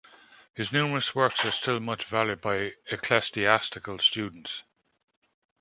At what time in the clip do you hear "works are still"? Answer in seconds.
1.13-1.79